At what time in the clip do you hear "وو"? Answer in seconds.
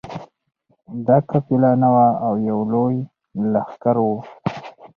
4.05-4.17